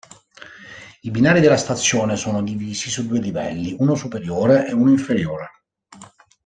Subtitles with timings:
[1.01, 5.49] I binari della stazione sono divisi su due livelli, uno superiore e uno inferiore.